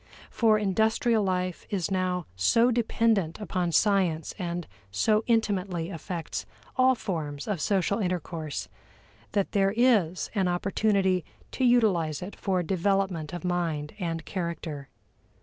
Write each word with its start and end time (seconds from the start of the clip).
For 0.31 0.57
industrial 0.57 1.23
life 1.23 1.67
is 1.69 1.91
now 1.91 2.25
so 2.35 2.71
dependent 2.71 3.39
upon 3.39 3.71
science 3.71 4.33
and 4.39 4.65
so 4.89 5.23
intimately 5.27 5.91
affects 5.91 6.47
all 6.75 6.95
forms 6.95 7.47
of 7.47 7.61
social 7.61 7.99
intercourse, 7.99 8.67
that 9.33 9.51
there 9.51 9.75
is 9.77 10.31
an 10.33 10.47
opportunity 10.47 11.23
to 11.51 11.63
utilize 11.63 12.23
it 12.23 12.35
for 12.35 12.63
development 12.63 13.31
of 13.31 13.45
mind 13.45 13.93
and 13.99 14.25
character. 14.25 14.89